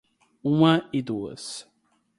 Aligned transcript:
uma 0.43 0.89
e 0.91 0.99
duas 0.99 1.69